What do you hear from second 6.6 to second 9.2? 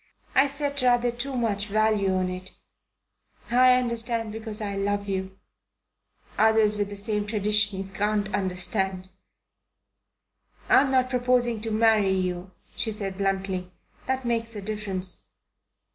with the same traditions can't understand."